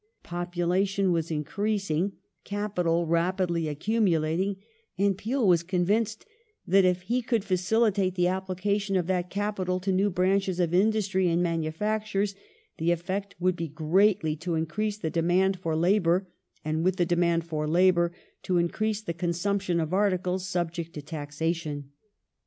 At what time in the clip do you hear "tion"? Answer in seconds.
19.61-19.79